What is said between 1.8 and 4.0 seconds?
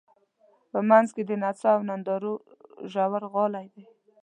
نندارو ژورغالی دی.